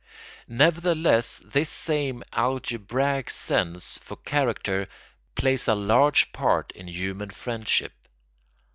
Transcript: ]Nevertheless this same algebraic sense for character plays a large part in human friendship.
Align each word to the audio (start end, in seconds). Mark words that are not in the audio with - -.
]Nevertheless 0.47 1.43
this 1.45 1.69
same 1.69 2.23
algebraic 2.33 3.29
sense 3.29 3.99
for 3.99 4.15
character 4.15 4.87
plays 5.35 5.67
a 5.67 5.75
large 5.75 6.31
part 6.33 6.71
in 6.71 6.87
human 6.87 7.29
friendship. 7.29 7.93